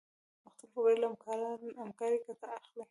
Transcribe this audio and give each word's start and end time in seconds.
مختلف 0.45 0.71
وګړي 0.75 0.95
له 1.01 1.07
همکارۍ 1.83 2.17
ګټه 2.25 2.47
اخلي. 2.57 2.79